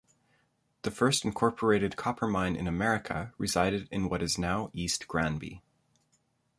The 0.81 0.89
first 0.89 1.23
incorporated 1.25 1.95
copper 1.95 2.25
mine 2.25 2.55
in 2.55 2.65
America 2.65 3.35
resided 3.37 3.87
in 3.91 4.09
what 4.09 4.23
is 4.23 4.35
now 4.35 4.71
East 4.73 5.07
Granby. 5.07 5.61